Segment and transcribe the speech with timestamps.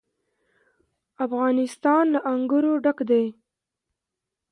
[1.25, 3.25] افغانستان له انګور ډک دی.